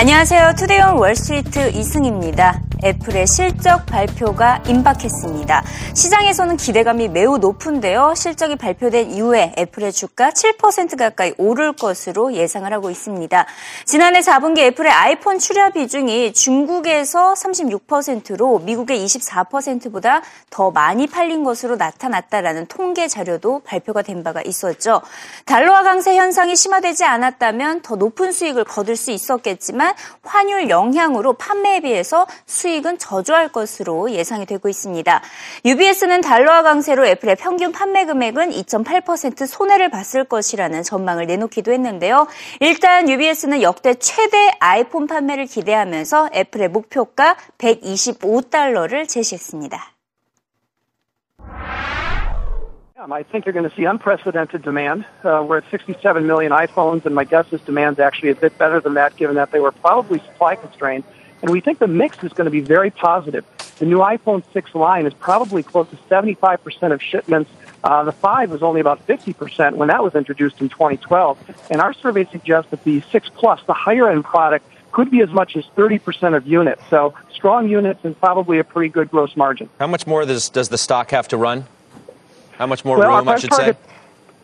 [0.00, 0.54] 안녕하세요.
[0.56, 2.69] 투데이온 월스트리트 이승입니다.
[2.82, 5.62] 애플의 실적 발표가 임박했습니다.
[5.94, 8.14] 시장에서는 기대감이 매우 높은데요.
[8.16, 13.46] 실적이 발표된 이후에 애플의 주가 7% 가까이 오를 것으로 예상을 하고 있습니다.
[13.84, 22.66] 지난해 4분기 애플의 아이폰 출하 비중이 중국에서 36%로 미국의 24%보다 더 많이 팔린 것으로 나타났다라는
[22.66, 25.02] 통계 자료도 발표가 된 바가 있었죠.
[25.44, 32.26] 달러화 강세 현상이 심화되지 않았다면 더 높은 수익을 거둘 수 있었겠지만 환율 영향으로 판매에 비해서
[32.46, 35.20] 수익 수익은 저조할 것으로 예상이 되고 있습니다.
[35.64, 42.28] UBS는 달러화 강세로 애플의 평균 판매 금액은 2.8% 손해를 봤을 것이라는 전망을 내놓기도 했는데요.
[42.60, 49.78] 일단 UBS는 역대 최대 아이폰 판매를 기대하면서 애플의 목표가 125달러를 제시했습니다.
[53.12, 55.06] I think you're going to see unprecedented demand.
[55.24, 58.78] Uh, we're at 67 million iPhones, and my guess is demand's actually a bit better
[58.78, 61.02] than that, given that they were probably supply constrained.
[61.42, 63.44] And we think the mix is going to be very positive.
[63.78, 67.50] The new iPhone 6 line is probably close to 75% of shipments.
[67.82, 71.68] Uh, the 5 was only about 50% when that was introduced in 2012.
[71.70, 75.30] And our survey suggests that the 6 Plus, the higher end product, could be as
[75.30, 76.82] much as 30% of units.
[76.90, 79.70] So strong units and probably a pretty good gross margin.
[79.78, 81.64] How much more does, does the stock have to run?
[82.58, 83.92] How much more well, room, I should target, say?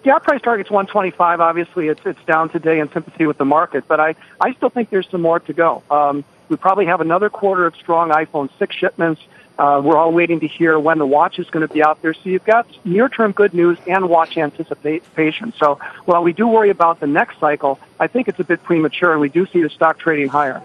[0.04, 1.40] Yeah, our price target's 125.
[1.40, 4.88] Obviously, it's it's down today in sympathy with the market, but I I still think
[4.88, 5.82] there's some more to go.
[5.90, 9.20] Um, we probably have another quarter of strong iPhone 6 shipments.
[9.58, 12.12] Uh, we're all waiting to hear when the watch is going to be out there.
[12.12, 15.54] So you've got near-term good news and watch anticipation.
[15.58, 19.12] So while we do worry about the next cycle, I think it's a bit premature,
[19.12, 20.62] and we do see the stock trading higher.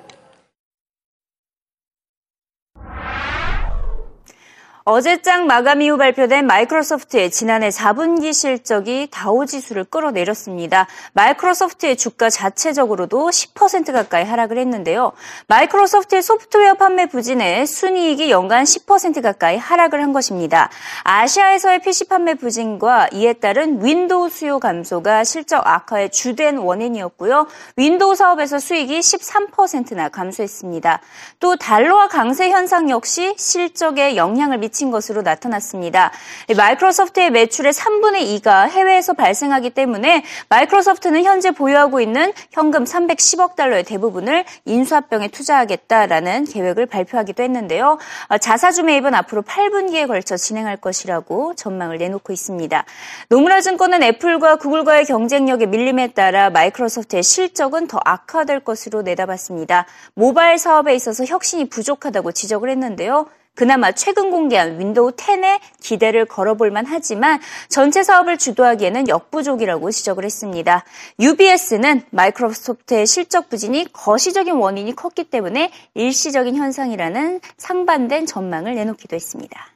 [4.84, 10.88] 어제 장 마감 이후 발표된 마이크로소프트의 지난해 4분기 실적이 다우 지수를 끌어내렸습니다.
[11.14, 15.12] 마이크로소프트의 주가 자체적으로도 10% 가까이 하락을 했는데요.
[15.48, 20.72] 마이크로소프트의 소프트웨어 판매 부진에 순이익이 연간 10% 가까이 하락을 한 것입니다.
[21.04, 27.46] 아시아에서의 PC 판매 부진과 이에 따른 윈도우 수요 감소가 실적 악화의 주된 원인이었고요.
[27.76, 31.02] 윈도우 사업에서 수익이 13%나 감소했습니다.
[31.40, 36.12] 또 달러와 강세 현상 역시 실적에 영향을 미치 미친 것으로 나타났습니다.
[36.56, 44.46] 마이크로소프트의 매출의 3분의 2가 해외에서 발생하기 때문에 마이크로소프트는 현재 보유하고 있는 현금 310억 달러의 대부분을
[44.66, 48.00] 인수합병에 투자하겠다라는 계획을 발표하기도 했는데요.
[48.30, 52.86] 어, 자사주 매입은 앞으로 8분기에 걸쳐 진행할 것이라고 전망을 내놓고 있습니다.
[53.28, 59.86] 노무라 증권은 애플과 구글과의 경쟁력의 밀림에 따라 마이크로소프트의 실적은 더 악화될 것으로 내다봤습니다.
[60.14, 63.28] 모바일 사업에 있어서 혁신이 부족하다고 지적을 했는데요.
[63.56, 70.86] 그나마 최근 공개한 윈도우 10에 기대를 걸어볼만 하지만 전체 사업을 주도하기에는 역부족이라고 지적을 했습니다.
[71.20, 79.68] UBS는 마이크로소프트의 실적 부진이 거시적인 원인이 컸기 때문에 일시적인 현상이라는 상반된 전망을 내놓기도 했습니다.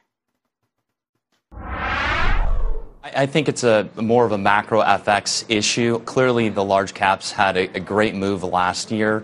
[3.14, 6.00] I think it's a more of a macro FX issue.
[6.04, 9.22] Clearly, the large caps had a, a great move last year.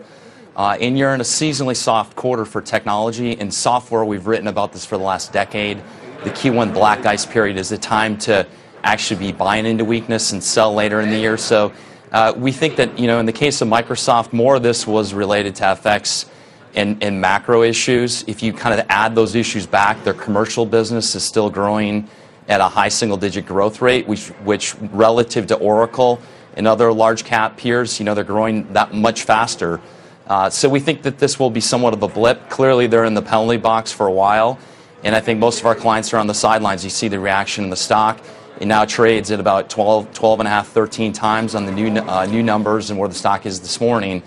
[0.54, 3.32] Uh, and you're in a seasonally soft quarter for technology.
[3.32, 5.78] In software, we've written about this for the last decade.
[6.24, 8.46] The Q1 black ice period is the time to
[8.84, 11.36] actually be buying into weakness and sell later in the year.
[11.38, 11.72] So
[12.12, 15.14] uh, we think that, you know, in the case of Microsoft, more of this was
[15.14, 16.28] related to FX
[16.74, 18.22] and, and macro issues.
[18.26, 22.08] If you kind of add those issues back, their commercial business is still growing
[22.48, 26.20] at a high single digit growth rate, which, which relative to Oracle
[26.54, 29.80] and other large cap peers, you know, they're growing that much faster.
[30.26, 32.48] Uh, so we think that this will be somewhat of a blip.
[32.48, 34.58] Clearly, they're in the penalty box for a while,
[35.02, 36.84] and I think most of our clients are on the sidelines.
[36.84, 38.20] You see the reaction in the stock.
[38.60, 41.98] It now trades at about 12, 12 and a half, 13 times on the new,
[41.98, 44.22] uh, new numbers and where the stock is this morning.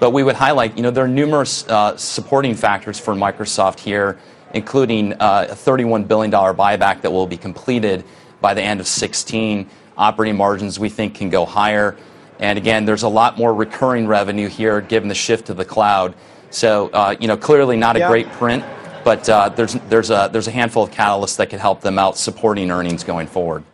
[0.00, 4.18] But we would highlight, you know, there are numerous uh, supporting factors for Microsoft here,
[4.54, 8.04] including uh, a $31 billion buyback that will be completed
[8.40, 9.68] by the end of 16.
[9.96, 11.96] Operating margins we think can go higher.
[12.38, 16.14] And again, there's a lot more recurring revenue here given the shift to the cloud.
[16.50, 18.08] So, uh, you know, clearly not a yeah.
[18.08, 18.64] great print,
[19.04, 22.16] but uh, there's, there's, a, there's a handful of catalysts that could help them out
[22.16, 23.64] supporting earnings going forward.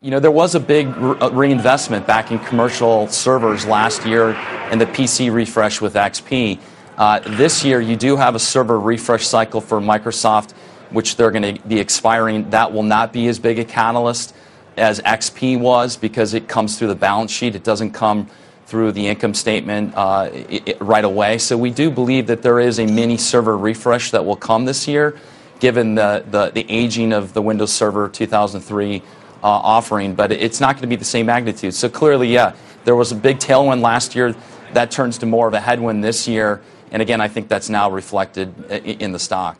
[0.00, 4.32] You know, there was a big re- uh, reinvestment back in commercial servers last year
[4.32, 6.58] and the PC refresh with XP.
[6.98, 10.52] Uh, this year, you do have a server refresh cycle for Microsoft,
[10.90, 12.50] which they're going to be expiring.
[12.50, 14.34] That will not be as big a catalyst
[14.76, 17.54] as XP was because it comes through the balance sheet.
[17.54, 18.28] It doesn't come
[18.66, 21.38] through the income statement uh, it, right away.
[21.38, 24.88] So we do believe that there is a mini server refresh that will come this
[24.88, 25.18] year,
[25.60, 29.02] given the, the, the aging of the Windows Server 2003 uh,
[29.42, 31.74] offering, but it's not going to be the same magnitude.
[31.74, 32.54] So clearly, yeah,
[32.84, 34.34] there was a big tailwind last year.
[34.72, 36.62] That turns to more of a headwind this year.
[36.92, 39.58] And again, I think that's now reflected in the stock.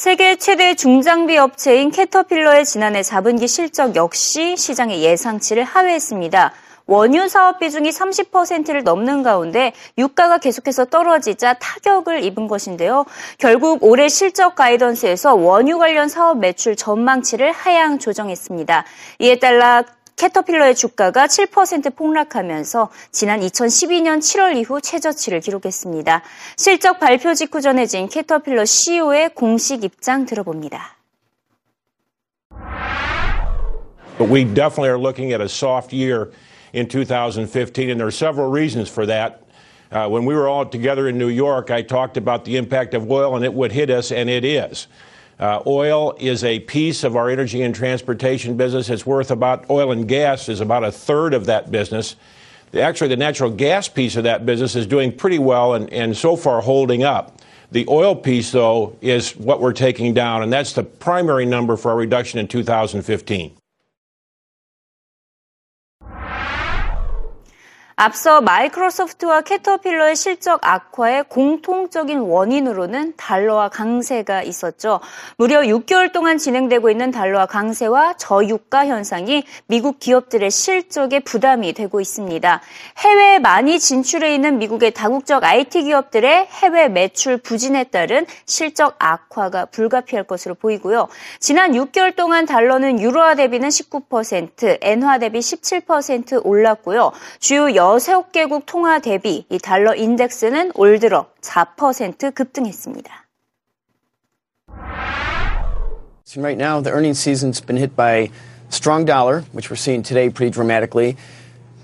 [0.00, 6.54] 세계 최대 중장비 업체인 캐터필러의 지난해 자분기 실적 역시 시장의 예상치를 하회했습니다.
[6.86, 13.04] 원유 사업 비중이 30%를 넘는 가운데 유가가 계속해서 떨어지자 타격을 입은 것인데요.
[13.36, 18.86] 결국 올해 실적 가이던스에서 원유 관련 사업 매출 전망치를 하향 조정했습니다.
[19.18, 19.84] 이에 따라
[20.20, 26.22] 캐터필러의 주가가 7% 폭락하면서 지난 2012년 7월 이후 최저치를 기록했습니다.
[26.58, 30.98] 실적 발표 직후 전해진 캐터필러 CEO의 공식 입장 들어봅니다.
[34.18, 36.30] But we definitely are looking at a soft year
[36.74, 39.40] in 2015, and there are several reasons for that.
[39.90, 43.10] Uh, when we were all together in New York, I talked about the impact of
[43.10, 44.86] oil, and it would hit us, and it is.
[45.40, 48.90] Uh, oil is a piece of our energy and transportation business.
[48.90, 52.16] It's worth about oil and gas is about a third of that business.
[52.74, 56.36] Actually, the natural gas piece of that business is doing pretty well and, and so
[56.36, 57.40] far holding up.
[57.72, 61.92] The oil piece, though, is what we're taking down, and that's the primary number for
[61.92, 63.59] our reduction in 2015.
[68.02, 75.00] 앞서 마이크로소프트와 캐터필러의 실적 악화의 공통적인 원인으로는 달러와 강세가 있었죠.
[75.36, 82.62] 무려 6개월 동안 진행되고 있는 달러와 강세와 저유가 현상이 미국 기업들의 실적에 부담이 되고 있습니다.
[82.96, 90.24] 해외에 많이 진출해 있는 미국의 다국적 IT 기업들의 해외 매출 부진에 따른 실적 악화가 불가피할
[90.24, 91.08] 것으로 보이고요.
[91.38, 97.12] 지난 6개월 동안 달러는 유로화 대비는 19%, 엔화 대비 17% 올랐고요.
[97.40, 103.25] 주요 여 여섯 개국 통화 대비 이 달러 인덱스는 올 들어 4% 급등했습니다.
[106.37, 108.29] Right now, the earnings season's been hit by
[108.69, 111.15] strong dollar, which we're seeing today pretty dramatically,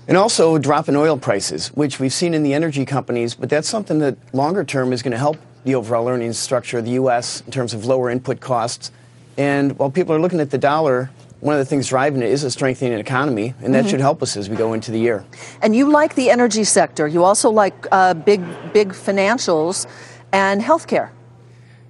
[0.06, 3.48] and also a drop in oil prices, which we've seen in the energy companies, but
[3.48, 6.92] that's something that longer term is going to help the overall earnings structure of the
[6.92, 7.42] U.S.
[7.46, 8.90] in terms of lower input costs.
[9.38, 12.43] And while people are looking at the dollar, one of the things driving it is
[12.43, 13.91] a strengthening economy, and that mm-hmm.
[13.91, 15.23] should help us as we go into the year.
[15.61, 17.07] And you like the energy sector.
[17.07, 18.41] You also like uh, big,
[18.73, 19.87] big financials
[20.31, 21.11] and healthcare.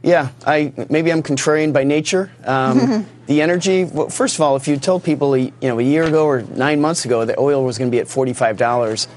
[0.03, 2.31] Yeah, I maybe I'm contrarian by nature.
[2.45, 3.83] Um, the energy.
[3.83, 6.79] Well, first of all, if you told people, you know, a year ago or nine
[6.79, 9.07] months ago that oil was going to be at forty-five dollars,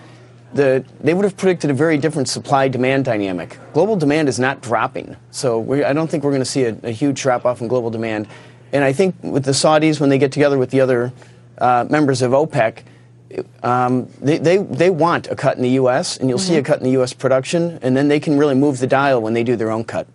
[0.55, 3.59] the, they would have predicted a very different supply-demand dynamic.
[3.73, 6.91] Global demand is not dropping, so I don't think we're going to see a, a
[6.91, 8.26] huge drop-off in global demand.
[8.73, 11.13] And I think with the Saudis, when they get together with the other
[11.59, 12.83] uh, members of OPEC,
[13.63, 16.49] um, they, they, they want a cut in the U.S., and you'll mm-hmm.
[16.49, 17.13] see a cut in the U.S.
[17.13, 20.07] production, and then they can really move the dial when they do their own cut.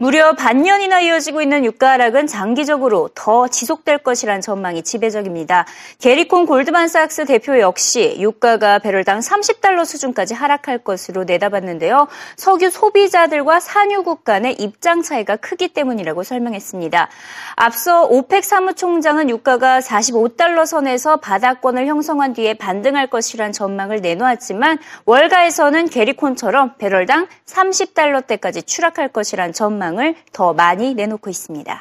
[0.00, 5.66] 무려 반년이나 이어지고 있는 유가 하락은 장기적으로 더 지속될 것이란 전망이 지배적입니다.
[5.98, 12.06] 게리콘 골드만삭스 대표 역시 유가가 배럴당 30달러 수준까지 하락할 것으로 내다봤는데요.
[12.36, 17.08] 석유 소비자들과 산유국 간의 입장 차이가 크기 때문이라고 설명했습니다.
[17.56, 26.76] 앞서 오펙 사무총장은 유가가 45달러 선에서 바닥권을 형성한 뒤에 반등할 것이란 전망을 내놓았지만 월가에서는 게리콘처럼
[26.78, 31.79] 배럴당 30달러대까지 추락할 것이란 전망 전망을 더 많이 내놓고 있습니다.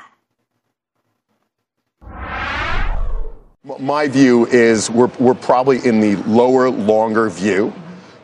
[3.81, 7.73] My view is we're, we're probably in the lower, longer view.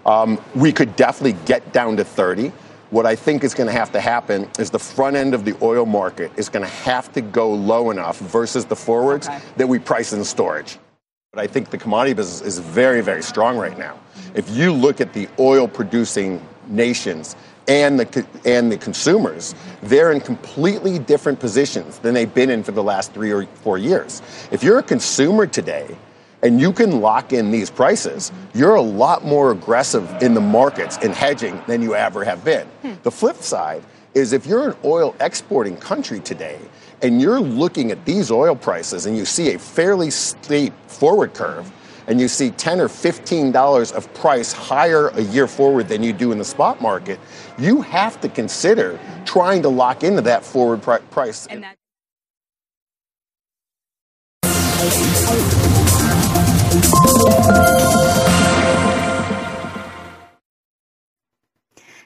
[0.06, 2.52] Um, we could definitely get down to 30.
[2.90, 5.54] What I think is going to have to happen is the front end of the
[5.60, 9.38] oil market is going to have to go low enough versus the forwards okay.
[9.56, 10.78] that we price in storage.
[11.32, 13.98] But I think the commodity business is very, very strong right now.
[14.34, 17.36] If you look at the oil producing nations,
[17.67, 22.71] and the and the consumers, they're in completely different positions than they've been in for
[22.71, 24.21] the last three or four years.
[24.51, 25.95] If you're a consumer today
[26.41, 30.97] and you can lock in these prices, you're a lot more aggressive in the markets
[30.97, 32.67] in hedging than you ever have been.
[32.81, 32.93] Hmm.
[33.03, 36.59] The flip side is if you're an oil exporting country today
[37.01, 41.71] and you're looking at these oil prices and you see a fairly steep forward curve,
[42.07, 46.13] and you see 10 or 15 dollars of price higher a year forward than you
[46.13, 47.19] do in the spot market,
[47.57, 50.81] you have to consider trying to lock into that forward
[51.11, 51.47] price.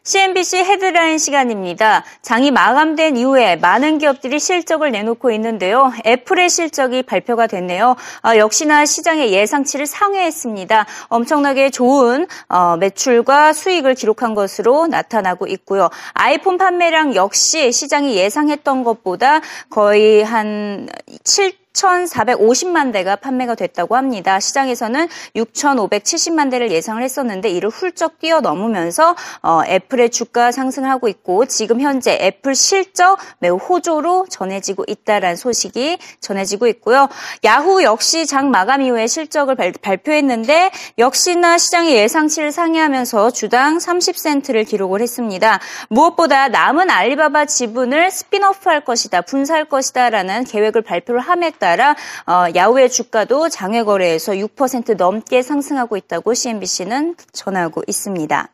[0.07, 2.05] CNBC 헤드라인 시간입니다.
[2.21, 5.91] 장이 마감된 이후에 많은 기업들이 실적을 내놓고 있는데요.
[6.05, 7.97] 애플의 실적이 발표가 됐네요.
[8.23, 10.85] 어, 역시나 시장의 예상치를 상회했습니다.
[11.09, 15.89] 엄청나게 좋은 어, 매출과 수익을 기록한 것으로 나타나고 있고요.
[16.13, 20.87] 아이폰 판매량 역시 시장이 예상했던 것보다 거의 한
[21.25, 21.66] 7.
[21.77, 24.39] 7,450만 대가 판매가 됐다고 합니다.
[24.39, 31.81] 시장에서는 6,570만 대를 예상을 했었는데 이를 훌쩍 뛰어넘으면서 어, 애플의 주가 상승을 하고 있고 지금
[31.81, 37.07] 현재 애플 실적 매우 호조로 전해지고 있다라는 소식이 전해지고 있고요.
[37.45, 45.01] 야후 역시 장 마감 이후에 실적을 발, 발표했는데 역시나 시장의 예상치를 상회하면서 주당 30센트를 기록을
[45.01, 45.59] 했습니다.
[45.89, 53.49] 무엇보다 남은 알리바바 지분을 스피너프할 것이다, 분사할 것이다라는 계획을 발표를 함에 따라 어, 야후의 주가도
[53.49, 58.49] 장외 거래에서 6% 넘게 상승하고 있다고 CNBC는 전하고 있습니다.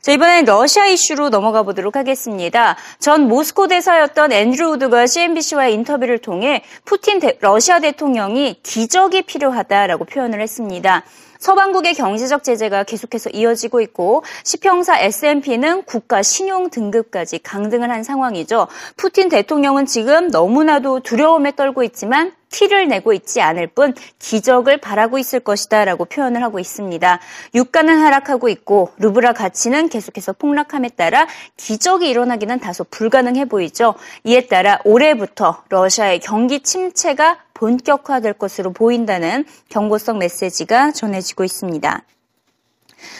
[0.00, 2.76] 자, 이번엔 러시아 이슈로 넘어가 보도록 하겠습니다.
[2.98, 10.40] 전 모스코 대사였던 앤드루 우드가 CNBC와의 인터뷰를 통해 푸틴 대, 러시아 대통령이 기적이 필요하다라고 표현을
[10.40, 11.04] 했습니다.
[11.44, 18.66] 서방국의 경제적 제재가 계속해서 이어지고 있고 시평사 S&P는 국가 신용 등급까지 강등을 한 상황이죠.
[18.96, 25.40] 푸틴 대통령은 지금 너무나도 두려움에 떨고 있지만 티를 내고 있지 않을 뿐 기적을 바라고 있을
[25.40, 27.20] 것이다라고 표현을 하고 있습니다.
[27.54, 31.26] 유가는 하락하고 있고 루브라 가치는 계속해서 폭락함에 따라
[31.58, 33.96] 기적이 일어나기는 다소 불가능해 보이죠.
[34.22, 42.02] 이에 따라 올해부터 러시아의 경기 침체가 본격화될 것으로 보인다는 경고성 메시지가 전해지고 있습니다.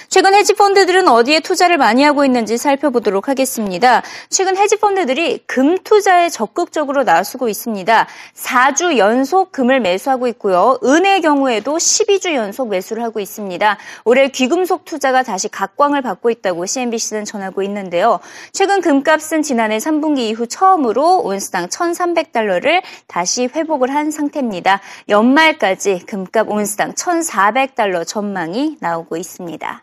[0.08, 4.02] 최근 헤지펀드들은 어디에 투자를 많이 하고 있는지 살펴보도록 하겠습니다.
[4.30, 8.06] 최근 헤지펀드들이 금 투자에 적극적으로 나서고 있습니다.
[8.34, 10.78] 4주 연속 금을 매수하고 있고요.
[10.84, 13.78] 은의 경우에도 12주 연속 매수를 하고 있습니다.
[14.04, 18.20] 올해 귀금속 투자가 다시 각광을 받고 있다고 CNBC는 전하고 있는데요.
[18.52, 24.80] 최근 금값은 지난해 3분기 이후 처음으로 온스당 1,300달러를 다시 회복을 한 상태입니다.
[25.08, 29.73] 연말까지 금값 온스당 1,400달러 전망이 나오고 있습니다.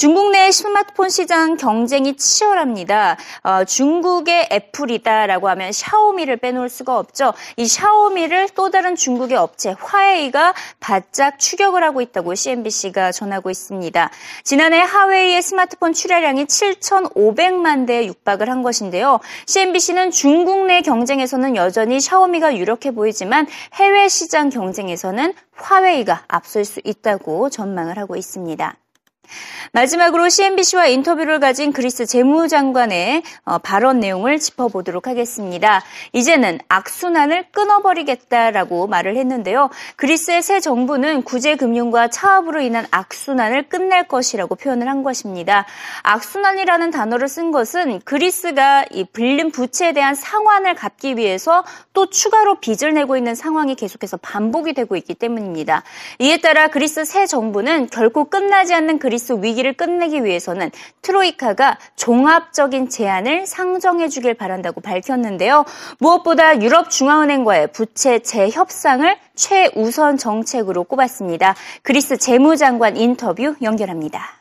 [0.00, 3.18] 중국 내 스마트폰 시장 경쟁이 치열합니다.
[3.42, 7.34] 어, 중국의 애플이다라고 하면 샤오미를 빼놓을 수가 없죠.
[7.58, 14.10] 이 샤오미를 또 다른 중국의 업체 화웨이가 바짝 추격을 하고 있다고 CNBC가 전하고 있습니다.
[14.42, 19.20] 지난해 하웨이의 스마트폰 출하량이 7,500만 대에 육박을 한 것인데요.
[19.44, 27.50] CNBC는 중국 내 경쟁에서는 여전히 샤오미가 유력해 보이지만 해외 시장 경쟁에서는 화웨이가 앞설 수 있다고
[27.50, 28.78] 전망을 하고 있습니다.
[29.72, 35.82] 마지막으로 CNBC와 인터뷰를 가진 그리스 재무장관의 어, 발언 내용을 짚어보도록 하겠습니다.
[36.12, 39.70] 이제는 악순환을 끊어버리겠다라고 말을 했는데요.
[39.96, 45.66] 그리스의 새 정부는 구제금융과 차압으로 인한 악순환을 끝낼 것이라고 표현을 한 것입니다.
[46.02, 52.94] 악순환이라는 단어를 쓴 것은 그리스가 이 빌린 부채에 대한 상환을 갚기 위해서 또 추가로 빚을
[52.94, 55.84] 내고 있는 상황이 계속해서 반복이 되고 있기 때문입니다.
[56.18, 60.70] 이에 따라 그리스 새 정부는 결코 끝나지 않는 그리스 위기 위기를 끝내기 위해서는
[61.02, 65.64] 트로이카가 종합적인 제안을 상정해 주길 바란다고 밝혔는데요.
[65.98, 71.54] 무엇보다 유럽 중앙은행과의 부채 재협상을 최우선 정책으로 꼽았습니다.
[71.82, 74.40] 그리스 재무장관 인터뷰 연결합니다.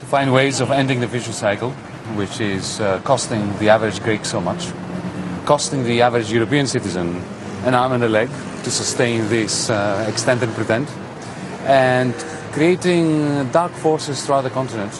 [0.00, 1.72] To find ways of ending the vicious cycle,
[2.16, 4.72] which is uh, costing the average Greek so much,
[5.44, 7.22] costing the average European citizen
[7.64, 8.28] an arm and a leg
[8.64, 10.88] to sustain this uh, extend and pretend.
[11.68, 12.14] And
[12.52, 14.92] creating dark forces throughout the continent,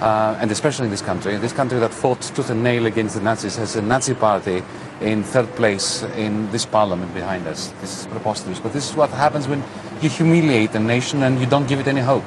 [0.00, 1.36] uh, and especially in this country.
[1.38, 4.62] This country that fought tooth and nail against the Nazis has a Nazi party
[5.00, 7.72] in third place in this parliament behind us.
[7.80, 9.64] This is preposterous, but this is what happens when
[10.02, 12.24] you humiliate a nation and you don't give it any hope.